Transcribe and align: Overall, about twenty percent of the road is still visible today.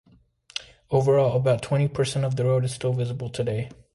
Overall, 0.89 1.35
about 1.37 1.61
twenty 1.61 1.87
percent 1.87 2.25
of 2.25 2.35
the 2.35 2.43
road 2.45 2.65
is 2.65 2.73
still 2.73 2.91
visible 2.91 3.29
today. 3.29 3.69